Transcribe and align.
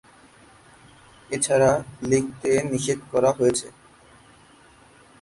এছাড়া 1.29 1.71
লিখতে 2.09 2.51
নিষেধ 2.71 2.99
করা 3.11 3.29
হয়েছে। 3.37 3.67